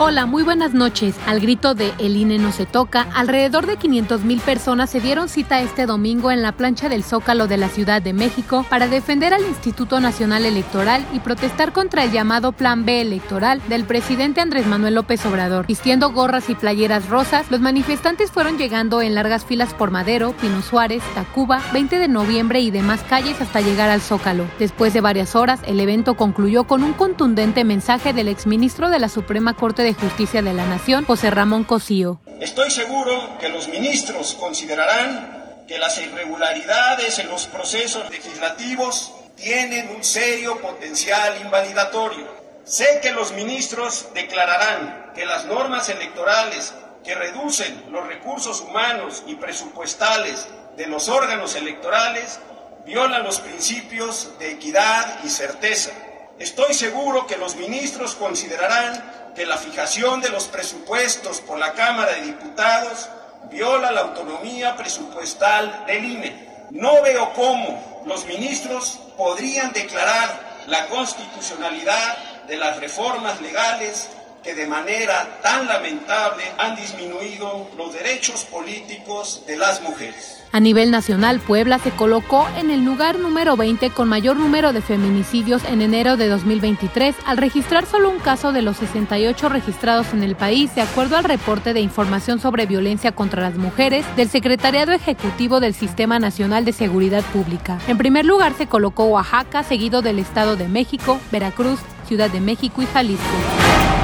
Hola, 0.00 0.26
muy 0.26 0.44
buenas 0.44 0.74
noches. 0.74 1.16
Al 1.26 1.40
grito 1.40 1.74
de 1.74 1.92
El 1.98 2.16
INE 2.16 2.38
no 2.38 2.52
se 2.52 2.66
toca, 2.66 3.08
alrededor 3.16 3.66
de 3.66 3.78
500 3.78 4.22
mil 4.22 4.38
personas 4.38 4.90
se 4.90 5.00
dieron 5.00 5.28
cita 5.28 5.60
este 5.60 5.86
domingo 5.86 6.30
en 6.30 6.40
la 6.40 6.52
plancha 6.52 6.88
del 6.88 7.02
Zócalo 7.02 7.48
de 7.48 7.56
la 7.56 7.68
Ciudad 7.68 8.00
de 8.00 8.12
México 8.12 8.64
para 8.70 8.86
defender 8.86 9.34
al 9.34 9.42
Instituto 9.44 9.98
Nacional 9.98 10.46
Electoral 10.46 11.04
y 11.12 11.18
protestar 11.18 11.72
contra 11.72 12.04
el 12.04 12.12
llamado 12.12 12.52
Plan 12.52 12.84
B 12.84 13.00
electoral 13.00 13.60
del 13.68 13.86
presidente 13.86 14.40
Andrés 14.40 14.68
Manuel 14.68 14.94
López 14.94 15.26
Obrador. 15.26 15.66
Vistiendo 15.66 16.12
gorras 16.12 16.48
y 16.48 16.54
playeras 16.54 17.08
rosas, 17.08 17.50
los 17.50 17.60
manifestantes 17.60 18.30
fueron 18.30 18.56
llegando 18.56 19.02
en 19.02 19.16
largas 19.16 19.44
filas 19.44 19.74
por 19.74 19.90
Madero, 19.90 20.30
Pino 20.40 20.62
Suárez, 20.62 21.02
Tacuba, 21.16 21.60
20 21.72 21.98
de 21.98 22.06
noviembre 22.06 22.60
y 22.60 22.70
demás 22.70 23.00
calles 23.08 23.40
hasta 23.40 23.60
llegar 23.60 23.90
al 23.90 24.00
Zócalo. 24.00 24.44
Después 24.60 24.94
de 24.94 25.00
varias 25.00 25.34
horas, 25.34 25.58
el 25.66 25.80
evento 25.80 26.14
concluyó 26.14 26.68
con 26.68 26.84
un 26.84 26.92
contundente 26.92 27.64
mensaje 27.64 28.12
del 28.12 28.28
exministro 28.28 28.90
de 28.90 29.00
la 29.00 29.08
Suprema 29.08 29.54
Corte 29.54 29.87
de 29.88 29.94
Justicia 29.94 30.42
de 30.42 30.52
la 30.52 30.66
Nación, 30.66 31.06
José 31.06 31.30
Ramón 31.30 31.64
Cosío. 31.64 32.20
Estoy 32.40 32.70
seguro 32.70 33.38
que 33.40 33.48
los 33.48 33.68
ministros 33.68 34.34
considerarán 34.34 35.64
que 35.66 35.78
las 35.78 35.96
irregularidades 35.96 37.18
en 37.18 37.28
los 37.28 37.46
procesos 37.46 38.10
legislativos 38.10 39.14
tienen 39.34 39.88
un 39.88 40.04
serio 40.04 40.60
potencial 40.60 41.40
invalidatorio. 41.40 42.26
Sé 42.64 43.00
que 43.00 43.12
los 43.12 43.32
ministros 43.32 44.08
declararán 44.12 45.12
que 45.14 45.24
las 45.24 45.46
normas 45.46 45.88
electorales 45.88 46.74
que 47.02 47.14
reducen 47.14 47.84
los 47.90 48.06
recursos 48.06 48.60
humanos 48.60 49.22
y 49.26 49.36
presupuestales 49.36 50.46
de 50.76 50.86
los 50.86 51.08
órganos 51.08 51.54
electorales 51.54 52.40
violan 52.84 53.24
los 53.24 53.40
principios 53.40 54.38
de 54.38 54.50
equidad 54.52 55.24
y 55.24 55.30
certeza. 55.30 55.92
Estoy 56.38 56.72
seguro 56.72 57.26
que 57.26 57.36
los 57.36 57.56
ministros 57.56 58.14
considerarán 58.14 59.32
que 59.34 59.44
la 59.44 59.56
fijación 59.56 60.20
de 60.20 60.28
los 60.30 60.46
presupuestos 60.46 61.40
por 61.40 61.58
la 61.58 61.72
Cámara 61.72 62.12
de 62.12 62.22
Diputados 62.22 63.08
viola 63.50 63.90
la 63.90 64.02
autonomía 64.02 64.76
presupuestal 64.76 65.84
del 65.86 66.04
INE. 66.04 66.48
No 66.70 67.02
veo 67.02 67.32
cómo 67.32 68.02
los 68.06 68.24
ministros 68.26 69.00
podrían 69.16 69.72
declarar 69.72 70.64
la 70.68 70.86
constitucionalidad 70.86 72.16
de 72.46 72.56
las 72.56 72.78
reformas 72.78 73.40
legales 73.40 74.08
que 74.42 74.54
de 74.54 74.66
manera 74.66 75.40
tan 75.42 75.66
lamentable 75.66 76.44
han 76.58 76.76
disminuido 76.76 77.68
los 77.76 77.92
derechos 77.92 78.44
políticos 78.44 79.44
de 79.46 79.56
las 79.56 79.82
mujeres. 79.82 80.38
A 80.50 80.60
nivel 80.60 80.90
nacional, 80.90 81.40
Puebla 81.40 81.78
se 81.78 81.90
colocó 81.90 82.46
en 82.56 82.70
el 82.70 82.82
lugar 82.82 83.18
número 83.18 83.56
20 83.56 83.90
con 83.90 84.08
mayor 84.08 84.36
número 84.36 84.72
de 84.72 84.80
feminicidios 84.80 85.62
en 85.64 85.82
enero 85.82 86.16
de 86.16 86.28
2023, 86.28 87.14
al 87.26 87.36
registrar 87.36 87.84
solo 87.84 88.08
un 88.08 88.18
caso 88.18 88.52
de 88.52 88.62
los 88.62 88.78
68 88.78 89.48
registrados 89.50 90.14
en 90.14 90.22
el 90.22 90.36
país, 90.36 90.74
de 90.74 90.80
acuerdo 90.80 91.18
al 91.18 91.24
reporte 91.24 91.74
de 91.74 91.80
información 91.80 92.40
sobre 92.40 92.64
violencia 92.64 93.12
contra 93.12 93.42
las 93.42 93.56
mujeres 93.56 94.06
del 94.16 94.30
Secretariado 94.30 94.92
Ejecutivo 94.92 95.60
del 95.60 95.74
Sistema 95.74 96.18
Nacional 96.18 96.64
de 96.64 96.72
Seguridad 96.72 97.22
Pública. 97.24 97.78
En 97.86 97.98
primer 97.98 98.24
lugar 98.24 98.54
se 98.56 98.66
colocó 98.66 99.04
Oaxaca, 99.04 99.62
seguido 99.62 100.00
del 100.00 100.18
Estado 100.18 100.56
de 100.56 100.68
México, 100.68 101.20
Veracruz, 101.30 101.80
Ciudad 102.06 102.30
de 102.30 102.40
México 102.40 102.80
y 102.80 102.86
Jalisco. 102.86 103.97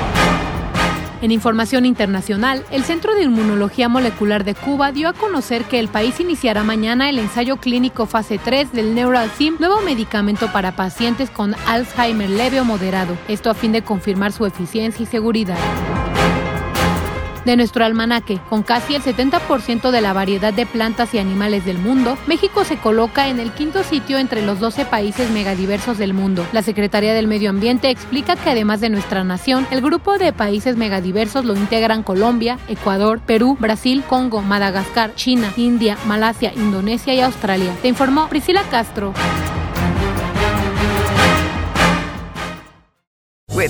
En 1.24 1.30
información 1.30 1.86
internacional, 1.86 2.66
el 2.70 2.84
Centro 2.84 3.14
de 3.14 3.22
Inmunología 3.22 3.88
Molecular 3.88 4.44
de 4.44 4.54
Cuba 4.54 4.92
dio 4.92 5.08
a 5.08 5.14
conocer 5.14 5.64
que 5.64 5.78
el 5.78 5.88
país 5.88 6.20
iniciará 6.20 6.64
mañana 6.64 7.08
el 7.08 7.18
ensayo 7.18 7.56
clínico 7.56 8.04
fase 8.04 8.36
3 8.36 8.72
del 8.72 8.94
Neuralsim, 8.94 9.56
nuevo 9.58 9.80
medicamento 9.80 10.52
para 10.52 10.76
pacientes 10.76 11.30
con 11.30 11.54
Alzheimer 11.66 12.28
leve 12.28 12.60
o 12.60 12.66
moderado, 12.66 13.16
esto 13.26 13.48
a 13.48 13.54
fin 13.54 13.72
de 13.72 13.80
confirmar 13.80 14.32
su 14.32 14.44
eficiencia 14.44 15.02
y 15.02 15.06
seguridad 15.06 15.56
de 17.44 17.56
nuestro 17.56 17.84
almanaque. 17.84 18.40
Con 18.48 18.62
casi 18.62 18.94
el 18.94 19.02
70% 19.02 19.90
de 19.90 20.00
la 20.00 20.12
variedad 20.12 20.52
de 20.52 20.66
plantas 20.66 21.14
y 21.14 21.18
animales 21.18 21.64
del 21.64 21.78
mundo, 21.78 22.16
México 22.26 22.64
se 22.64 22.76
coloca 22.76 23.28
en 23.28 23.40
el 23.40 23.52
quinto 23.52 23.82
sitio 23.82 24.18
entre 24.18 24.42
los 24.42 24.60
12 24.60 24.84
países 24.84 25.30
megadiversos 25.30 25.98
del 25.98 26.14
mundo. 26.14 26.46
La 26.52 26.62
Secretaría 26.62 27.14
del 27.14 27.28
Medio 27.28 27.50
Ambiente 27.50 27.90
explica 27.90 28.36
que 28.36 28.50
además 28.50 28.80
de 28.80 28.90
nuestra 28.90 29.24
nación, 29.24 29.66
el 29.70 29.80
grupo 29.80 30.18
de 30.18 30.32
países 30.32 30.76
megadiversos 30.76 31.44
lo 31.44 31.54
integran 31.54 32.02
Colombia, 32.02 32.58
Ecuador, 32.68 33.20
Perú, 33.20 33.56
Brasil, 33.58 34.02
Congo, 34.08 34.42
Madagascar, 34.42 35.14
China, 35.14 35.52
India, 35.56 35.96
Malasia, 36.06 36.52
Indonesia 36.54 37.14
y 37.14 37.20
Australia. 37.20 37.72
Te 37.82 37.88
informó 37.88 38.28
Priscila 38.28 38.62
Castro. 38.70 39.14